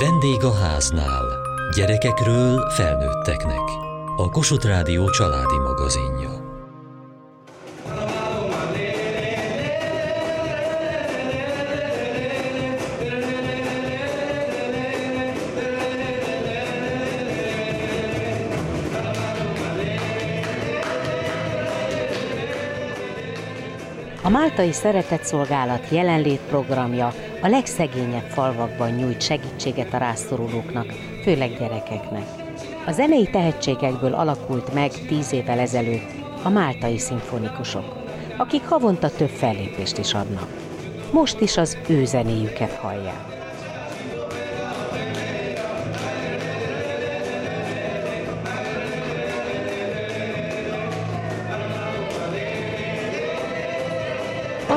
[0.00, 1.24] Vendég a háznál.
[1.74, 3.60] Gyerekekről felnőtteknek.
[4.16, 6.46] A Kossuth Rádió családi magazinja.
[24.22, 30.86] A Máltai Szeretetszolgálat jelenlét programja a legszegényebb falvakban nyújt segítséget a rászorulóknak,
[31.22, 32.26] főleg gyerekeknek.
[32.86, 36.10] A zenei tehetségekből alakult meg tíz évvel ezelőtt
[36.42, 37.96] a Máltai Szimfonikusok,
[38.36, 40.48] akik havonta több fellépést is adnak.
[41.12, 43.37] Most is az ő zenéjüket hallják.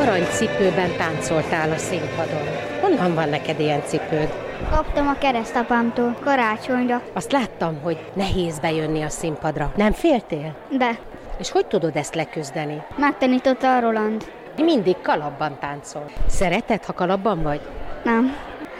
[0.01, 2.47] Aranycipőben táncoltál a színpadon.
[2.81, 4.33] Honnan van neked ilyen cipőd?
[4.71, 9.71] Kaptam a keresztapámtól karácsonyra, Azt láttam, hogy nehéz bejönni a színpadra.
[9.75, 10.55] Nem féltél?
[10.77, 10.99] de
[11.39, 12.81] És hogy tudod ezt leküzdeni?
[12.97, 14.31] megtanította a Roland.
[14.57, 16.05] Mindig kalapban táncol.
[16.27, 17.61] Szereted, ha kalapban vagy?
[18.03, 18.35] Nem.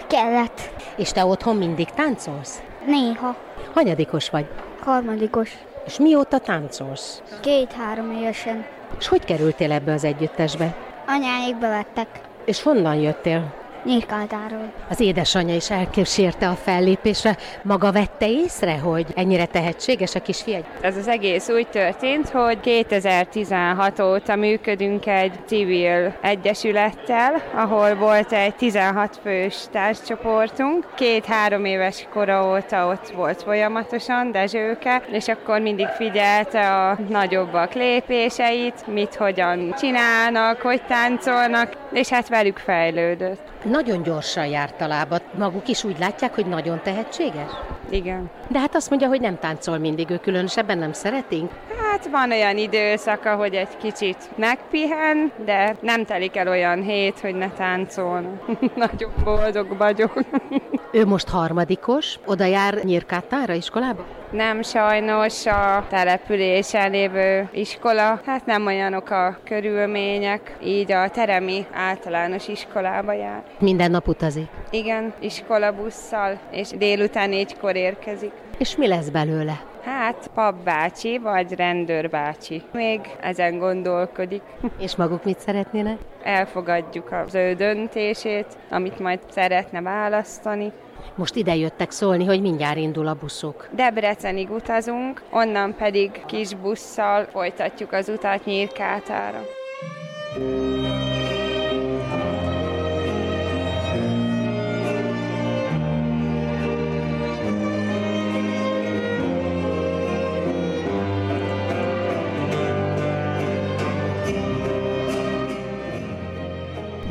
[0.08, 0.70] Kellett.
[0.96, 2.62] És te otthon mindig táncolsz?
[2.86, 3.36] Néha.
[3.74, 4.46] Hanyadikos vagy?
[4.84, 5.52] Harmadikos.
[5.86, 7.22] És mióta táncolsz?
[7.42, 8.66] Két-három évesen.
[9.00, 10.76] És hogy kerültél ebbe az együttesbe?
[11.06, 12.08] Anyáik bevettek.
[12.46, 13.54] És honnan jöttél?
[13.84, 14.74] Nyírkátáról.
[14.90, 17.38] Az édesanyja is elkísérte a fellépésre.
[17.64, 20.64] Maga vette észre, hogy ennyire tehetséges a kisfiagy?
[20.82, 28.56] Ez az egész úgy történt, hogy 2016 óta működünk egy civil egyesülettel, ahol volt egy
[28.56, 30.88] 16 fős társcsoportunk.
[30.96, 38.88] Két-három éves kora óta ott volt folyamatosan Dezsőke, és akkor mindig figyelte a nagyobbak lépéseit,
[38.88, 43.50] mit hogyan csinálnak, hogy táncolnak, és hát velük fejlődött.
[43.72, 45.24] Nagyon gyorsan járt a lábat.
[45.38, 47.52] Maguk is úgy látják, hogy nagyon tehetséges?
[47.90, 48.30] Igen.
[48.48, 51.52] De hát azt mondja, hogy nem táncol mindig, ő különösebben nem szeretünk.
[51.92, 57.36] Hát van olyan időszaka, hogy egy kicsit megpihen, de nem telik el olyan hét, hogy
[57.36, 58.30] ne táncolna.
[58.76, 60.14] Nagyon boldog vagyok.
[60.92, 64.06] Ő most harmadikos, oda jár Nyírkátára iskolába?
[64.32, 72.48] Nem sajnos a településen lévő iskola, hát nem olyanok a körülmények, így a Teremi általános
[72.48, 73.44] iskolába jár.
[73.60, 74.48] Minden nap utazik.
[74.70, 78.32] Igen, iskolabusszal, és délután négykor érkezik.
[78.58, 79.71] És mi lesz belőle?
[79.84, 82.62] Hát papbácsi vagy rendőrbácsi.
[82.74, 84.42] Még ezen gondolkodik.
[84.80, 85.98] És maguk mit szeretnének?
[86.24, 90.72] Elfogadjuk az ő döntését, amit majd szeretne választani.
[91.16, 93.68] Most ide jöttek szólni, hogy mindjárt indul a buszok.
[93.76, 99.42] Debrecenig utazunk, onnan pedig kis busszal folytatjuk az utat Nyírkátára.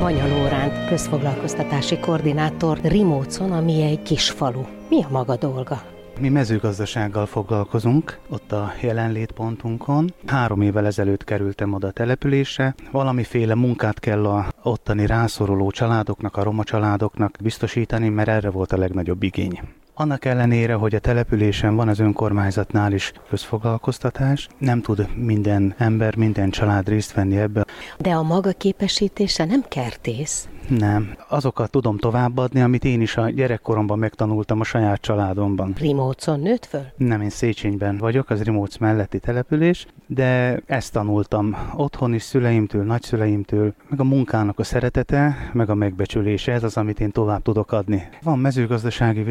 [0.01, 4.61] Vanya Lóránt, közfoglalkoztatási koordinátor Rimócon, ami egy kis falu.
[4.89, 5.81] Mi a maga dolga?
[6.19, 10.13] Mi mezőgazdasággal foglalkozunk, ott a jelenlétpontunkon.
[10.25, 12.75] Három évvel ezelőtt kerültem oda településre.
[12.91, 18.77] Valamiféle munkát kell a ottani rászoruló családoknak, a roma családoknak biztosítani, mert erre volt a
[18.77, 19.61] legnagyobb igény.
[19.93, 26.49] Annak ellenére, hogy a településen van az önkormányzatnál is közfoglalkoztatás, nem tud minden ember, minden
[26.49, 27.65] család részt venni ebbe.
[27.97, 30.47] De a maga képesítése nem kertész.
[30.69, 31.15] Nem.
[31.27, 35.73] Azokat tudom továbbadni, amit én is a gyerekkoromban megtanultam a saját családomban.
[35.77, 36.85] Rimócon nőtt föl?
[36.97, 43.73] Nem, én Széchenyben vagyok, az Rimóc melletti település, de ezt tanultam otthon is szüleimtől, nagyszüleimtől,
[43.89, 48.09] meg a munkának a szeretete, meg a megbecsülése, ez az, amit én tovább tudok adni.
[48.23, 49.23] Van mezőgazdasági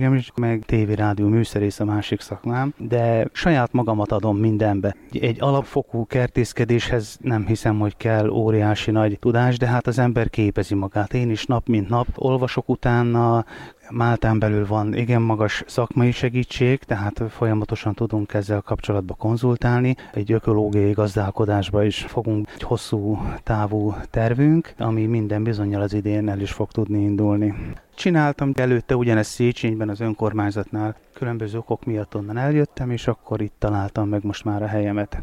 [0.00, 4.96] végzettségem is, meg tévérádió műszerész a másik szakmám, de saját magamat adom mindenbe.
[5.12, 10.74] Egy alapfokú kertészkedéshez nem hiszem, hogy kell óriási nagy tudás, de hát az ember képezi
[10.74, 11.14] magát.
[11.14, 13.44] Én is nap mint nap olvasok utána,
[13.90, 19.96] Máltán belül van igen magas szakmai segítség, tehát folyamatosan tudunk ezzel kapcsolatban konzultálni.
[20.12, 26.40] Egy ökológiai gazdálkodásba is fogunk egy hosszú távú tervünk, ami minden bizonyal az idén el
[26.40, 27.54] is fog tudni indulni.
[27.94, 34.08] Csináltam előtte ugyanezt Széchenyben az önkormányzatnál, különböző okok miatt onnan eljöttem, és akkor itt találtam
[34.08, 35.22] meg most már a helyemet.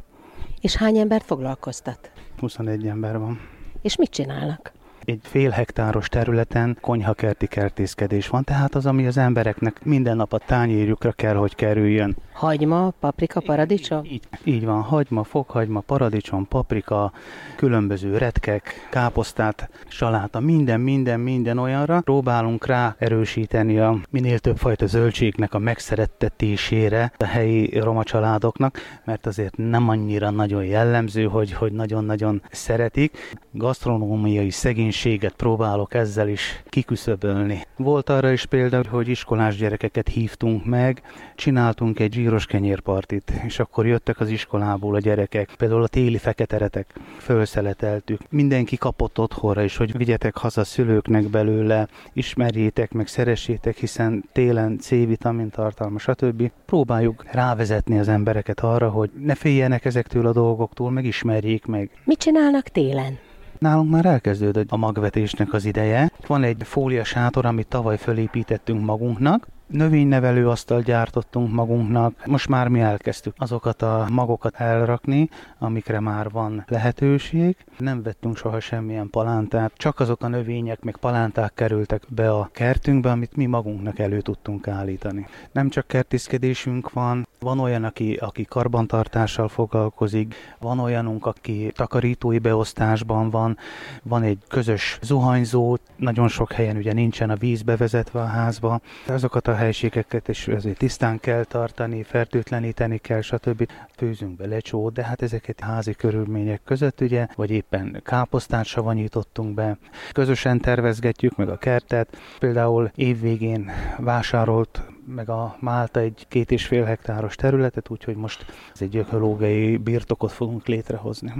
[0.61, 2.11] És hány embert foglalkoztat?
[2.39, 3.39] 21 ember van.
[3.81, 4.71] És mit csinálnak?
[5.05, 10.37] Egy fél hektáros területen konyhakerti kertészkedés van, tehát az, ami az embereknek minden nap a
[10.37, 12.15] tányérjukra kell, hogy kerüljön.
[12.33, 14.05] Hagyma, paprika, paradicsom?
[14.05, 17.11] Így, így van, hagyma, fokhagyma, paradicsom, paprika,
[17.55, 22.01] különböző retkek, káposztát, saláta, minden, minden, minden olyanra.
[22.01, 29.25] Próbálunk rá erősíteni a minél több fajta zöldségnek a megszerettetésére a helyi roma családoknak, mert
[29.25, 33.35] azért nem annyira nagyon jellemző, hogy, hogy nagyon-nagyon szeretik.
[33.51, 34.49] Gasztronómiai
[34.91, 37.61] szegénységet próbálok ezzel is kiküszöbölni.
[37.77, 41.01] Volt arra is példa, hogy iskolás gyerekeket hívtunk meg,
[41.35, 46.93] csináltunk egy zsíros kenyérpartit, és akkor jöttek az iskolából a gyerekek, például a téli feketeretek,
[47.17, 48.21] felszeleteltük.
[48.29, 55.49] Mindenki kapott otthonra is, hogy vigyetek haza szülőknek belőle, ismerjétek meg, szeressétek, hiszen télen C-vitamin
[55.49, 56.51] tartalma, stb.
[56.65, 61.89] Próbáljuk rávezetni az embereket arra, hogy ne féljenek ezektől a dolgoktól, meg ismerjék meg.
[62.03, 63.26] Mit csinálnak télen?
[63.59, 66.11] Nálunk már elkezdődött a magvetésnek az ideje.
[66.27, 72.79] Van egy fólia sátor, amit tavaly fölépítettünk magunknak, Növénynevelő asztal gyártottunk magunknak, most már mi
[72.79, 77.55] elkezdtük azokat a magokat elrakni, amikre már van lehetőség.
[77.77, 83.11] Nem vettünk soha semmilyen palántát, csak azok a növények meg palánták kerültek be a kertünkbe,
[83.11, 85.27] amit mi magunknak elő tudtunk állítani.
[85.51, 93.29] Nem csak kertészkedésünk van, van olyan, aki, aki karbantartással foglalkozik, van olyanunk, aki takarítói beosztásban
[93.29, 93.57] van,
[94.03, 98.79] van egy közös zuhanyzó, nagyon sok helyen ugye nincsen a víz bevezetve a házba.
[99.07, 103.69] Azokat a helységeket is azért tisztán kell tartani, fertőtleníteni kell, stb.
[103.95, 109.77] Főzünk be lecsót, de hát ezeket házi körülmények között ugye, vagy éppen káposztát savanyítottunk be.
[110.11, 112.17] Közösen tervezgetjük meg a kertet.
[112.39, 114.81] Például évvégén vásárolt
[115.15, 120.31] meg a Málta egy két és fél hektáros területet, úgyhogy most ez egy ökológiai birtokot
[120.31, 121.33] fogunk létrehozni.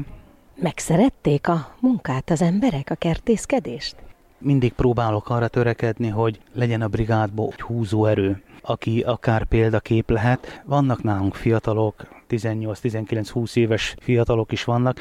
[0.55, 3.95] Megszerették a munkát az emberek, a kertészkedést?
[4.37, 10.61] Mindig próbálok arra törekedni, hogy legyen a brigádból egy húzó erő, aki akár példakép lehet.
[10.65, 14.99] Vannak nálunk fiatalok, 18-19-20 éves fiatalok is vannak,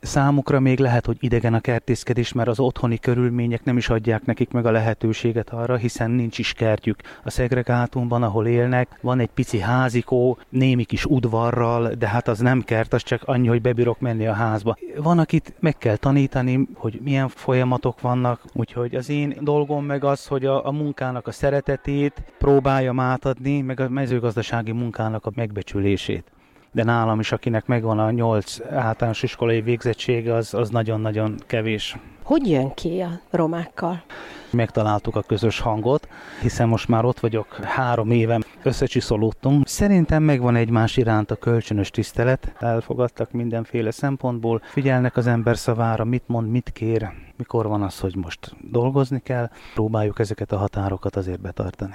[0.00, 4.50] Számukra még lehet, hogy idegen a kertészkedés, mert az otthoni körülmények nem is adják nekik
[4.50, 7.00] meg a lehetőséget arra, hiszen nincs is kertjük.
[7.24, 12.62] A szegregátumban, ahol élnek, van egy pici házikó, némi kis udvarral, de hát az nem
[12.62, 14.76] kert, az csak annyi, hogy bebírok menni a házba.
[14.96, 20.26] Van, akit meg kell tanítani, hogy milyen folyamatok vannak, úgyhogy az én dolgom meg az,
[20.26, 26.32] hogy a, a munkának a szeretetét próbáljam átadni, meg a mezőgazdasági munkának a megbecsülését
[26.72, 31.96] de nálam is, akinek megvan a nyolc általános iskolai végzettsége, az, az nagyon-nagyon kevés.
[32.22, 34.02] Hogy jön ki a romákkal?
[34.50, 36.08] Megtaláltuk a közös hangot,
[36.40, 39.66] hiszen most már ott vagyok három éve, összecsiszolódtunk.
[39.66, 46.22] Szerintem megvan egymás iránt a kölcsönös tisztelet, elfogadtak mindenféle szempontból, figyelnek az ember szavára, mit
[46.26, 51.40] mond, mit kér, mikor van az, hogy most dolgozni kell, próbáljuk ezeket a határokat azért
[51.40, 51.94] betartani.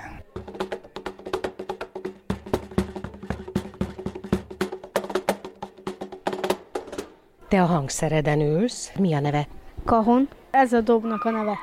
[7.54, 8.92] Te a hangszereden ülsz.
[9.00, 9.48] Mi a neve?
[9.86, 10.28] Kahon.
[10.52, 11.58] Ez a dobnak a neve.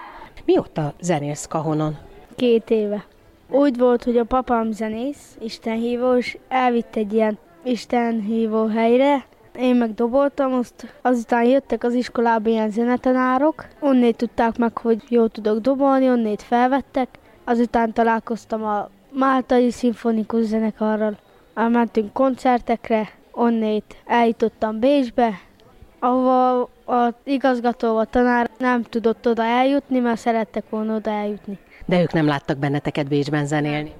[0.44, 1.96] Mióta zenélsz kahonon?
[2.36, 3.04] Két éve.
[3.48, 9.24] Úgy volt, hogy a papám zenész, istenhívó, és elvitt egy ilyen istenhívó helyre,
[9.58, 15.28] én meg doboltam, azt azután jöttek az iskolába ilyen zenetanárok, onnét tudták meg, hogy jól
[15.28, 17.08] tudok dobolni, onnét felvettek,
[17.44, 21.18] azután találkoztam a Máltai Szimfonikus Zenekarral,
[21.54, 25.48] elmentünk koncertekre, onnét eljutottam Bécsbe,
[26.00, 31.58] ahova az igazgató, a tanár nem tudott oda eljutni, mert szerettek volna oda eljutni.
[31.86, 33.92] De ők nem láttak benneteket Bécsben zenélni.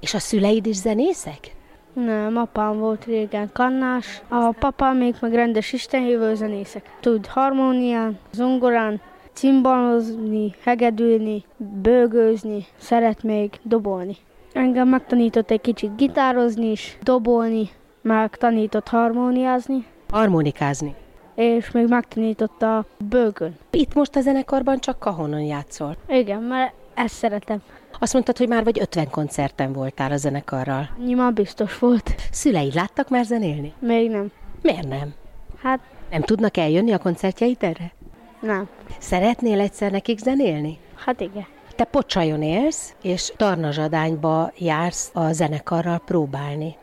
[0.00, 1.56] És a szüleid is zenészek?
[1.92, 6.96] Nem, apám volt régen kannás, a papám még meg rendes istenhívő zenészek.
[7.00, 9.00] Tud harmónián, zongorán,
[9.32, 14.16] cimbalozni, hegedülni, bőgőzni, szeret még dobolni.
[14.52, 17.68] Engem megtanított egy kicsit gitározni is, dobolni,
[18.02, 19.86] meg tanított harmóniázni.
[20.10, 20.94] Harmonikázni
[21.38, 23.58] és még megtanította a bőgön.
[23.70, 25.96] Itt most a zenekarban csak kahonon játszol.
[26.08, 27.62] Igen, mert ezt szeretem.
[27.98, 30.90] Azt mondtad, hogy már vagy 50 koncerten voltál a zenekarral.
[31.04, 32.14] Nyilván biztos volt.
[32.30, 33.72] Szüleid láttak már zenélni?
[33.78, 34.30] Még nem.
[34.62, 35.14] Miért nem?
[35.62, 35.80] Hát...
[36.10, 37.92] Nem tudnak eljönni a koncertjeid erre?
[38.40, 38.68] Nem.
[38.98, 40.78] Szeretnél egyszer nekik zenélni?
[41.04, 41.46] Hát igen.
[41.76, 46.76] Te Pocsajon élsz, és Tarnazsadányba jársz a zenekarral próbálni.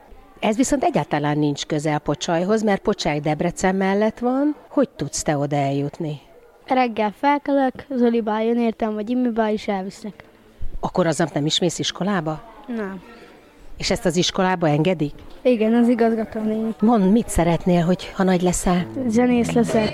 [0.45, 4.55] Ez viszont egyáltalán nincs közel Pocsajhoz, mert Pocsaj Debrecen mellett van.
[4.69, 6.19] Hogy tudsz te oda eljutni?
[6.67, 10.23] Reggel felkelek, Zolibá jön értem, vagy Imibá is elvisznek.
[10.79, 12.41] Akkor aznap nem is mész iskolába?
[12.67, 13.01] Nem.
[13.77, 15.13] És ezt az iskolába engedik?
[15.41, 16.75] Igen, az igazgató néni.
[17.11, 18.85] Mit szeretnél, hogy ha nagy leszel?
[19.07, 19.93] Zenész leszek.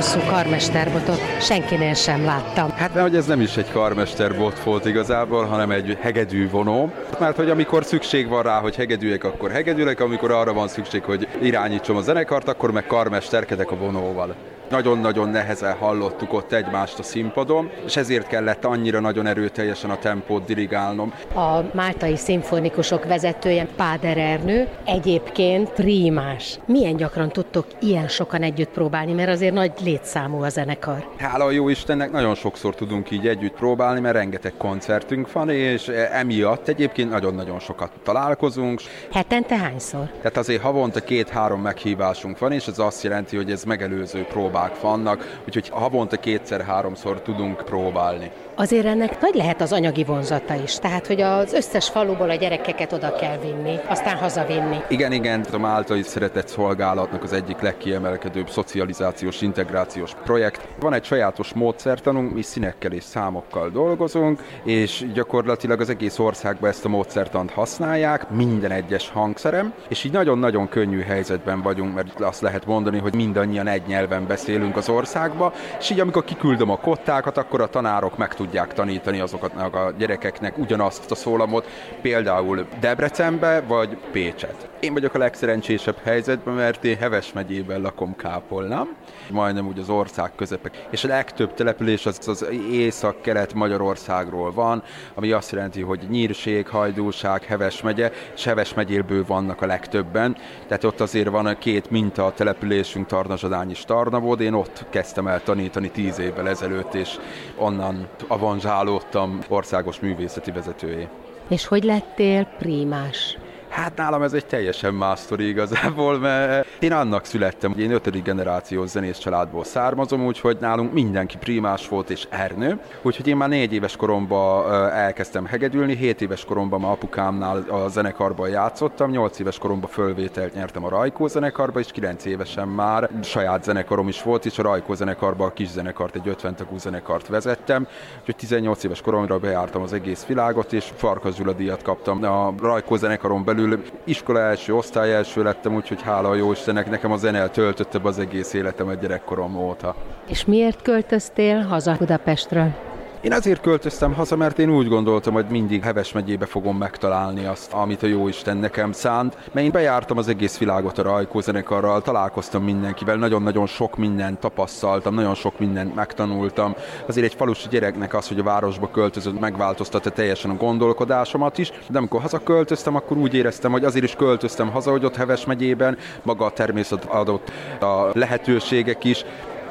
[0.00, 2.70] Hosszú karmesterbotot senkinél sem láttam.
[2.70, 6.92] Hát mert hogy ez nem is egy karmesterbot volt igazából, hanem egy hegedű vonó.
[7.18, 11.28] Mert hogy amikor szükség van rá, hogy hegedűek, akkor hegedűlek, amikor arra van szükség, hogy
[11.42, 14.34] irányítsam a zenekart, akkor meg karmesterkedek a vonóval.
[14.70, 20.44] Nagyon-nagyon nehezen hallottuk ott egymást a színpadon, és ezért kellett annyira nagyon erőteljesen a tempót
[20.44, 21.12] dirigálnom.
[21.34, 26.58] A Máltai Szimfonikusok vezetője Páder Ernő egyébként prímás.
[26.66, 31.08] Milyen gyakran tudtok ilyen sokan együtt próbálni, mert azért nagy létszámú a zenekar.
[31.18, 35.88] Hála a jó Istennek nagyon sokszor tudunk így együtt próbálni, mert rengeteg koncertünk van, és
[36.12, 38.80] emiatt egyébként nagyon-nagyon sokat találkozunk.
[39.12, 40.10] Hetente hányszor?
[40.16, 44.80] Tehát azért havonta két-három meghívásunk van, és ez azt jelenti, hogy ez megelőző próbál próbák
[44.80, 48.30] vannak, úgyhogy havonta kétszer-háromszor tudunk próbálni.
[48.60, 52.92] Azért ennek nagy lehet az anyagi vonzata is, tehát hogy az összes faluból a gyerekeket
[52.92, 54.76] oda kell vinni, aztán hazavinni.
[54.88, 60.68] Igen, igen, a Máltai Szeretett Szolgálatnak az egyik legkiemelkedőbb szocializációs integrációs projekt.
[60.80, 66.84] Van egy sajátos módszertanunk, mi színekkel és számokkal dolgozunk, és gyakorlatilag az egész országban ezt
[66.84, 72.66] a módszertant használják, minden egyes hangszerem, és így nagyon-nagyon könnyű helyzetben vagyunk, mert azt lehet
[72.66, 77.60] mondani, hogy mindannyian egy nyelven beszélünk az országba, és így amikor kiküldöm a kottákat, akkor
[77.60, 81.66] a tanárok meg tudják tanítani azoknak a gyerekeknek ugyanazt a szólamot,
[82.02, 84.68] például Debrecenbe vagy Pécset.
[84.80, 88.96] Én vagyok a legszerencsésebb helyzetben, mert én Heves megyében lakom Kápolnám,
[89.32, 90.86] majdnem úgy az ország közepek.
[90.90, 94.82] És a legtöbb település az, az észak-kelet Magyarországról van,
[95.14, 100.36] ami azt jelenti, hogy Nyírség, Hajdúság, Heves megye, és Heves megyéből vannak a legtöbben.
[100.66, 104.40] Tehát ott azért van a két minta a településünk, Tarnazsadány és Tarnavod.
[104.40, 107.18] Én ott kezdtem el tanítani tíz évvel ezelőtt, és
[107.56, 111.08] onnan avanzsálódtam országos művészeti vezetőjé.
[111.48, 113.38] És hogy lettél prímás?
[113.80, 118.22] Hát nálam ez egy teljesen más sztori igazából, mert én annak születtem, hogy én ötödik
[118.22, 122.80] generációs zenész családból származom, úgyhogy nálunk mindenki primás volt és ernő.
[123.02, 128.48] Úgyhogy én már négy éves koromban elkezdtem hegedülni, hét éves koromban már apukámnál a zenekarban
[128.48, 134.08] játszottam, nyolc éves koromban fölvételt nyertem a Rajkó zenekarba, és kilenc évesen már saját zenekarom
[134.08, 137.86] is volt, és a Rajkó zenekarban a kis zenekart, egy 50 tagú zenekart vezettem.
[138.18, 141.34] Úgyhogy 18 éves koromra bejártam az egész világot, és Farkas
[141.82, 146.52] kaptam a Rajkó zenekaron belül belül iskola első, osztály első lettem, úgyhogy hála a jó
[146.52, 149.94] Istennek, nekem a zene töltötte az egész életemet gyerekkorom óta.
[150.26, 152.89] És miért költöztél haza Budapestről?
[153.20, 157.72] Én azért költöztem haza, mert én úgy gondoltam, hogy mindig Heves megyébe fogom megtalálni azt,
[157.72, 159.36] amit a jó Isten nekem szánt.
[159.52, 165.14] Mert én bejártam az egész világot a Rajkó zenekarral, találkoztam mindenkivel, nagyon-nagyon sok mindent tapasztaltam,
[165.14, 166.74] nagyon sok mindent megtanultam.
[167.06, 171.98] Azért egy falusi gyereknek az, hogy a városba költözött, megváltoztatta teljesen a gondolkodásomat is, de
[171.98, 176.44] amikor hazaköltöztem, akkor úgy éreztem, hogy azért is költöztem haza, hogy ott Heves megyében maga
[176.44, 177.50] a természet adott
[177.80, 179.24] a lehetőségek is,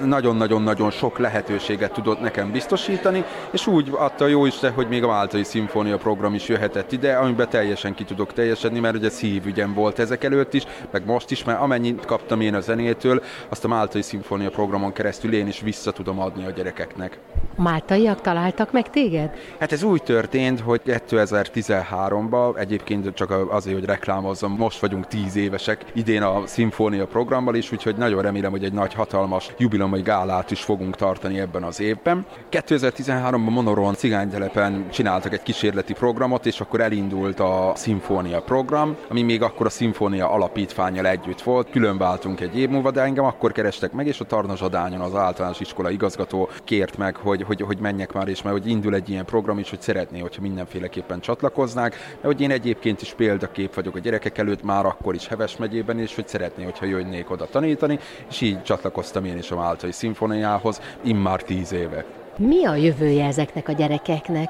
[0.05, 5.43] nagyon-nagyon-nagyon sok lehetőséget tudott nekem biztosítani, és úgy adta jó Isten, hogy még a Máltai
[5.43, 10.23] Szimfónia program is jöhetett ide, amiben teljesen ki tudok teljesedni, mert ugye szívügyem volt ezek
[10.23, 14.49] előtt is, meg most is, mert amennyit kaptam én a zenétől, azt a Máltai Szimfónia
[14.49, 17.19] programon keresztül én is vissza tudom adni a gyerekeknek.
[17.55, 19.33] Máltaiak találtak meg téged?
[19.59, 25.85] Hát ez úgy történt, hogy 2013-ban, egyébként csak azért, hogy reklámozzam, most vagyunk 10 évesek
[25.93, 30.51] idén a Szimfónia programmal is, úgyhogy nagyon remélem, hogy egy nagy hatalmas jubilom vagy gálát
[30.51, 32.25] is fogunk tartani ebben az évben.
[32.51, 39.41] 2013-ban Monoron cigánytelepen csináltak egy kísérleti programot, és akkor elindult a Szimfónia program, ami még
[39.41, 41.69] akkor a Szimfónia alapítványjal együtt volt.
[41.69, 45.15] Külön váltunk egy év múlva, de engem akkor kerestek meg, és a Tarna Zsadányon az
[45.15, 49.09] általános iskola igazgató kért meg, hogy, hogy, hogy menjek már, és mert hogy indul egy
[49.09, 53.95] ilyen program is, hogy szeretné, hogyha mindenféleképpen csatlakoznák, mert hogy én egyébként is példakép vagyok
[53.95, 57.99] a gyerekek előtt, már akkor is Heves megyében, és hogy szeretné, hogyha jönnék oda tanítani,
[58.29, 62.05] és így csatlakoztam én is a Máltai Szimfoniához immár tíz éve.
[62.37, 64.49] Mi a jövője ezeknek a gyerekeknek?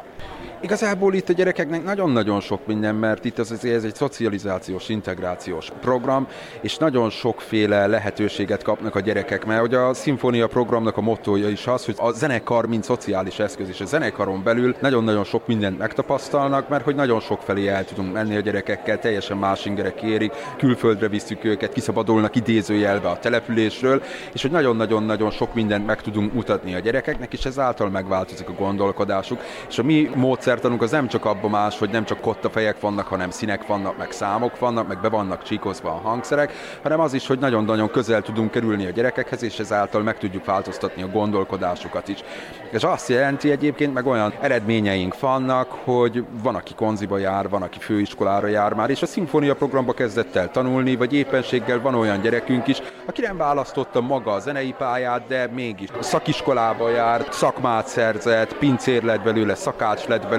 [0.62, 6.28] Igazából itt a gyerekeknek nagyon-nagyon sok minden, mert itt az, ez egy szocializációs, integrációs program,
[6.62, 11.68] és nagyon sokféle lehetőséget kapnak a gyerekek, mert hogy a szimfónia programnak a mottoja is
[11.68, 16.70] az, hogy a zenekar, mint szociális eszköz, és a zenekaron belül nagyon-nagyon sok mindent megtapasztalnak,
[16.70, 21.08] mert hogy nagyon sok felé el tudunk menni a gyerekekkel, teljesen más ingerek érik, külföldre
[21.08, 26.80] visszük őket, kiszabadulnak idézőjelbe a településről, és hogy nagyon-nagyon-nagyon sok mindent meg tudunk mutatni a
[26.80, 29.40] gyerekeknek, és ezáltal megváltozik a gondolkodásuk,
[29.70, 33.08] és a mi módszer módszertanunk az nem csak abban más, hogy nem csak kottafejek vannak,
[33.08, 36.54] hanem színek vannak, meg számok vannak, meg be vannak csíkozva a hangszerek,
[36.84, 41.02] hanem az is, hogy nagyon-nagyon közel tudunk kerülni a gyerekekhez, és ezáltal meg tudjuk változtatni
[41.02, 42.24] a gondolkodásukat is.
[42.72, 47.80] És azt jelenti egyébként, meg olyan eredményeink vannak, hogy van, aki konziba jár, van, aki
[47.80, 52.68] főiskolára jár már, és a szimfónia programba kezdett el tanulni, vagy éppenséggel van olyan gyerekünk
[52.68, 59.04] is, aki nem választotta maga a zenei pályát, de mégis szakiskolába jár, szakmát szerzett, pincér
[59.04, 60.38] lett belőle, szakács lett belőle,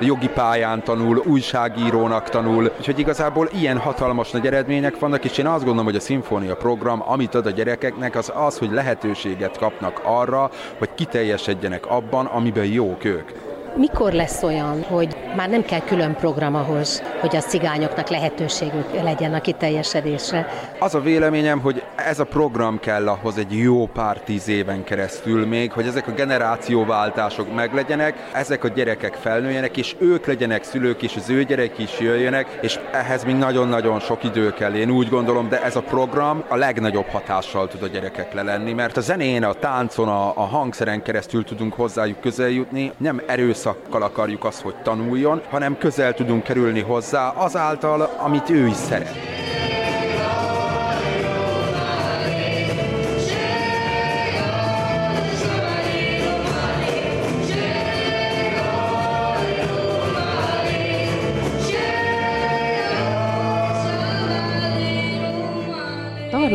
[0.00, 5.64] jogi pályán tanul, újságírónak tanul, úgyhogy igazából ilyen hatalmas nagy eredmények vannak, és én azt
[5.64, 10.50] gondolom, hogy a szimfónia program, amit ad a gyerekeknek, az az, hogy lehetőséget kapnak arra,
[10.78, 13.30] hogy kiteljesedjenek abban, amiben jók ők.
[13.76, 19.34] Mikor lesz olyan, hogy már nem kell külön program ahhoz, hogy a cigányoknak lehetőségük legyen
[19.34, 20.46] a kiteljesedésre?
[20.78, 25.46] Az a véleményem, hogy ez a program kell ahhoz egy jó pár tíz éven keresztül
[25.46, 31.16] még, hogy ezek a generációváltások meglegyenek, ezek a gyerekek felnőjenek, és ők legyenek szülők, és
[31.16, 35.48] az ő gyerek is jöjjönek, és ehhez még nagyon-nagyon sok idő kell, én úgy gondolom,
[35.48, 39.52] de ez a program a legnagyobb hatással tud a gyerekekre lenni, mert a zenén, a
[39.52, 45.40] táncon, a, a hangszeren keresztül tudunk hozzájuk közel jutni, nem erőszakkal akarjuk azt, hogy tanuljon,
[45.50, 49.45] hanem közel tudunk kerülni hozzá azáltal, amit ő is szeret.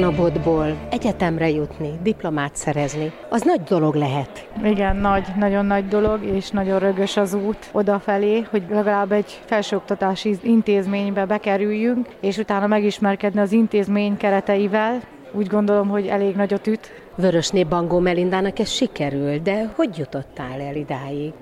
[0.02, 4.48] Tarnabodból egyetemre jutni, diplomát szerezni, az nagy dolog lehet.
[4.64, 10.38] Igen, nagy, nagyon nagy dolog, és nagyon rögös az út odafelé, hogy legalább egy felsőoktatási
[10.42, 15.00] intézménybe bekerüljünk, és utána megismerkedni az intézmény kereteivel,
[15.32, 16.92] úgy gondolom, hogy elég nagyot üt.
[17.16, 21.34] Vörösné Bangó Melindának ez sikerül, de hogy jutottál el idáig?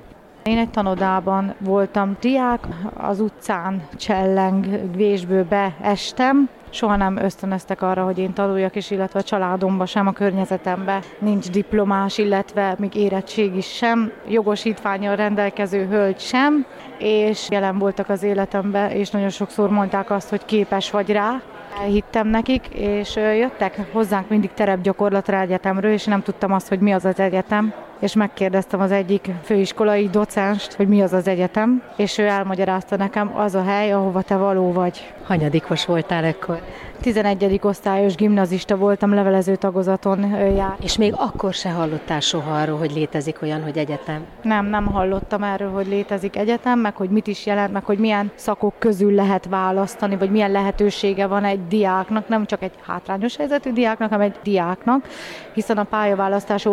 [0.44, 8.18] Én egy tanodában voltam diák, az utcán cselleng, vésből beestem, soha nem ösztönöztek arra, hogy
[8.18, 11.00] én tanuljak, és illetve a családomba sem, a környezetembe.
[11.20, 16.66] Nincs diplomás, illetve még érettség is sem, jogosítványal rendelkező hölgy sem,
[16.98, 21.42] és jelen voltak az életemben, és nagyon sokszor mondták azt, hogy képes vagy rá,
[21.82, 27.06] Elhittem nekik, és jöttek hozzánk mindig terepgyakorlatra egyetemről, és nem tudtam azt, hogy mi az
[27.06, 32.26] az egyetem és megkérdeztem az egyik főiskolai docenst, hogy mi az az egyetem, és ő
[32.26, 35.14] elmagyarázta nekem, az a hely, ahova te való vagy.
[35.24, 36.62] Hanyadikos voltál ekkor?
[37.02, 37.60] 11.
[37.62, 40.20] osztályos gimnazista voltam, levelező tagozaton
[40.56, 40.76] jár.
[40.82, 44.26] És még akkor se hallottál soha arról, hogy létezik olyan, hogy egyetem?
[44.42, 48.32] Nem, nem hallottam erről, hogy létezik egyetem, meg hogy mit is jelent, meg hogy milyen
[48.36, 53.74] szakok közül lehet választani, vagy milyen lehetősége van egy diáknak, nem csak egy hátrányos helyzetű
[53.74, 55.08] diáknak, hanem egy diáknak,
[55.54, 56.66] hiszen a pályaválasztás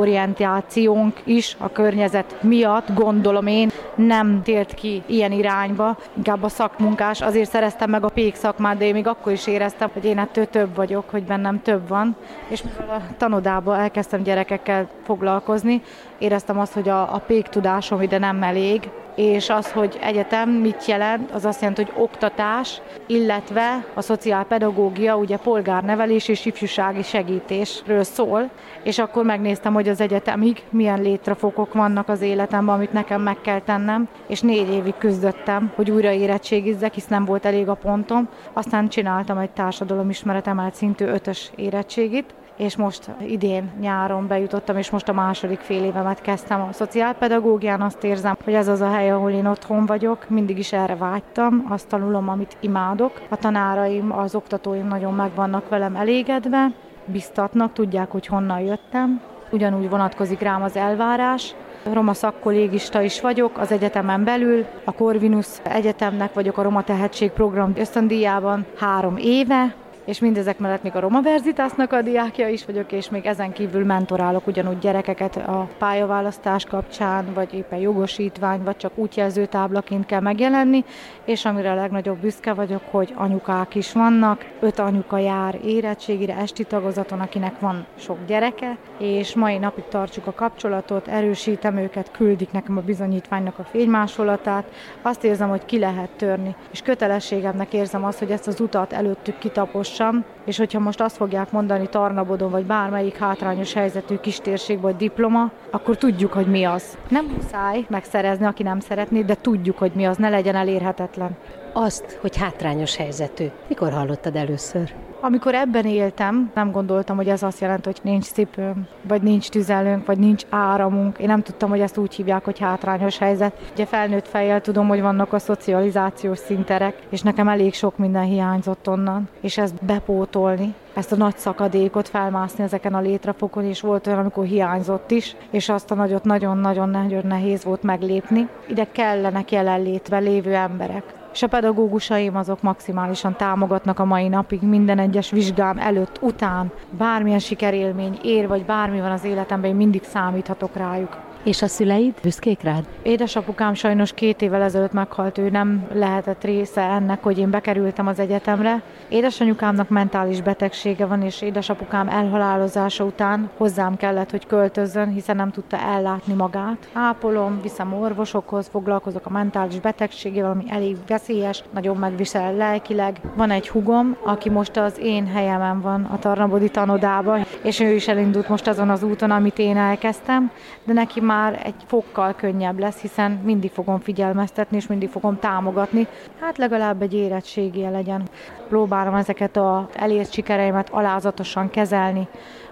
[1.17, 7.21] orientációnk is a környezet miatt, gondolom én, nem tért ki ilyen irányba, inkább a szakmunkás,
[7.21, 10.47] azért szereztem meg a pék szakmát, de én még akkor is éreztem, hogy én ettől
[10.47, 12.17] több vagyok, hogy bennem több van,
[12.49, 15.83] és mivel a tanodába elkezdtem gyerekekkel foglalkozni,
[16.19, 20.85] éreztem azt, hogy a, a pék tudásom ide nem elég, és az, hogy egyetem mit
[20.85, 28.51] jelent, az azt jelenti, hogy oktatás, illetve a szociálpedagógia, ugye polgárnevelés és ifjúsági segítésről szól,
[28.83, 33.61] és akkor megnéztem, hogy az egyetemig milyen létrefokok vannak az életemben, amit nekem meg kell
[33.61, 38.29] tennem, és négy évig küzdöttem, hogy újra érettségizzek, hisz nem volt elég a pontom.
[38.53, 45.09] Aztán csináltam egy társadalomismeret emelt szintű ötös érettségit, és most idén nyáron bejutottam, és most
[45.09, 47.81] a második fél évemet kezdtem a szociálpedagógián.
[47.81, 51.67] Azt érzem, hogy ez az a hely, ahol én otthon vagyok, mindig is erre vágytam,
[51.69, 53.21] azt tanulom, amit imádok.
[53.29, 56.67] A tanáraim, az oktatóim nagyon meg vannak velem elégedve,
[57.05, 59.21] biztatnak, tudják, hogy honnan jöttem.
[59.51, 61.55] Ugyanúgy vonatkozik rám az elvárás,
[61.93, 64.65] Roma szakkollégista is vagyok az egyetemen belül.
[64.85, 69.75] A Corvinus Egyetemnek vagyok a Roma Tehetség Program ösztöndíjában három éve,
[70.07, 73.85] és mindezek mellett még a Roma Verzitasnak a diákja is vagyok, és még ezen kívül
[73.85, 80.85] mentorálok ugyanúgy gyerekeket a pályaválasztás kapcsán, vagy éppen jogosítvány, vagy csak útjelző táblaként kell megjelenni,
[81.25, 86.65] és amire a legnagyobb büszke vagyok, hogy anyukák is vannak, öt anyuka jár érettségire, esti
[86.65, 92.77] tagozaton, akinek van sok gyereke, és mai napig tartsuk a kapcsolatot, erősítem őket, küldik nekem
[92.77, 94.65] a bizonyítványnak a fénymásolatát,
[95.03, 99.39] azt érzem, hogy ki lehet törni, és kötelességemnek érzem azt, hogy ezt az utat előttük
[99.39, 104.97] kitapos gyorsan, és hogyha most azt fogják mondani Tarnabodon, vagy bármelyik hátrányos helyzetű kistérség, vagy
[104.97, 106.99] diploma, akkor tudjuk, hogy mi az.
[107.09, 111.37] Nem muszáj megszerezni, aki nem szeretné, de tudjuk, hogy mi az, ne legyen elérhetetlen.
[111.73, 113.47] Azt, hogy hátrányos helyzetű.
[113.69, 115.06] Mikor hallottad először?
[115.21, 120.07] Amikor ebben éltem, nem gondoltam, hogy ez azt jelenti, hogy nincs cipőm, vagy nincs tüzelőnk,
[120.07, 121.19] vagy nincs áramunk.
[121.19, 123.71] Én nem tudtam, hogy ezt úgy hívják, hogy hátrányos helyzet.
[123.73, 128.89] Ugye felnőtt fejjel tudom, hogy vannak a szocializációs szinterek, és nekem elég sok minden hiányzott
[128.89, 134.19] onnan, és ezt bepótolni, ezt a nagy szakadékot felmászni ezeken a létrafokon, és volt olyan,
[134.19, 138.49] amikor hiányzott is, és azt a nagyot nagyon-nagyon-nagyon nehéz volt meglépni.
[138.67, 144.99] Ide kellenek jelenlétve lévő emberek és a pedagógusaim azok maximálisan támogatnak a mai napig minden
[144.99, 150.77] egyes vizsgám előtt, után, bármilyen sikerélmény ér, vagy bármi van az életemben, én mindig számíthatok
[150.77, 151.26] rájuk.
[151.47, 152.85] És a szüleid büszkék rád?
[153.03, 158.19] Édesapukám sajnos két évvel ezelőtt meghalt, ő nem lehetett része ennek, hogy én bekerültem az
[158.19, 158.83] egyetemre.
[159.09, 165.79] Édesanyukámnak mentális betegsége van, és édesapukám elhalálozása után hozzám kellett, hogy költözzön, hiszen nem tudta
[165.79, 166.89] ellátni magát.
[166.93, 173.21] Ápolom, viszem orvosokhoz, foglalkozok a mentális betegségével, ami elég veszélyes, nagyon megvisel lelkileg.
[173.37, 178.09] Van egy hugom, aki most az én helyemen van a Tarnabodi tanodában, és ő is
[178.09, 180.51] elindult most azon az úton, amit én elkezdtem,
[180.85, 185.39] de neki már már egy fokkal könnyebb lesz, hiszen mindig fogom figyelmeztetni, és mindig fogom
[185.39, 186.07] támogatni.
[186.41, 188.29] Hát legalább egy érettségie legyen.
[188.69, 192.29] Próbálom ezeket az elért sikereimet alázatosan kezelni,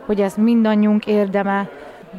[0.07, 1.69] hogy ez mindannyiunk érdeme,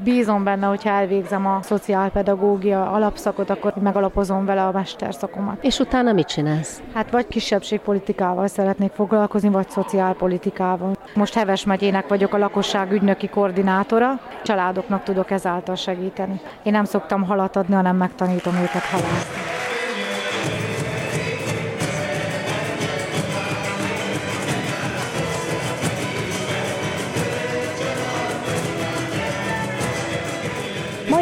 [0.04, 5.64] bízom benne, hogyha elvégzem a szociálpedagógia alapszakot, akkor megalapozom vele a mesterszakomat.
[5.64, 6.82] És utána mit csinálsz?
[6.94, 10.96] Hát vagy kisebbségpolitikával szeretnék foglalkozni, vagy szociálpolitikával.
[11.16, 16.42] Most Heves megyének vagyok a lakosság ügynöki koordinátora, családoknak tudok ezáltal segíteni.
[16.64, 19.45] Én nem szoktam halat adni, hanem megtanítom őket halászni.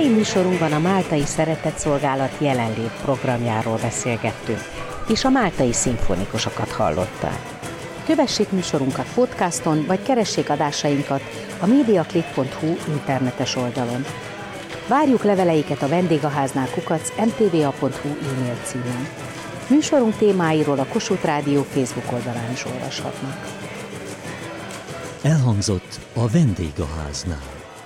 [0.04, 4.62] Mai műsorunkban a Máltai Szeretett Szolgálat jelenlét programjáról beszélgettünk,
[5.08, 7.40] és a máltai szimfonikusokat hallották.
[8.06, 11.22] Kövessék műsorunkat podcaston, vagy keressék adásainkat
[11.60, 14.06] a mediaclick.hu internetes oldalon.
[14.88, 19.08] Várjuk leveleiket a vendégháznál kukac mtva.hu e-mail címen.
[19.68, 23.48] Műsorunk témáiról a Kossuth Rádió Facebook oldalán is olvashatnak.
[25.22, 27.63] Elhangzott a vendégháznál.